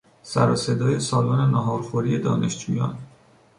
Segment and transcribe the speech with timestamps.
[0.23, 2.97] سر و صدای سالن ناهارخوری دانشجویان